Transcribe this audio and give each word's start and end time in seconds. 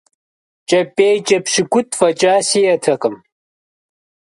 КӀэпӀейкӀэ 0.69 1.37
пщыкӀутӀ 1.45 1.93
фӀэкӀа 1.97 2.33
сиӏэтэкъым. 2.47 3.15